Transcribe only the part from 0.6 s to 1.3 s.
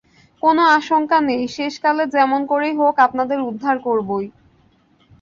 আশঙ্কা